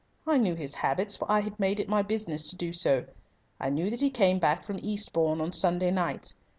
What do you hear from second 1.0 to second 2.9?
for I had made it my business to do